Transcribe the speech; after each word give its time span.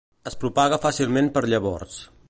Es 0.29 0.37
propaga 0.43 0.79
fàcilment 0.87 1.31
per 1.37 1.45
llavors. 1.53 2.01